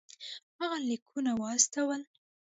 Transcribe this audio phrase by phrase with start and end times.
[0.59, 2.01] هغه لیکونه واستول.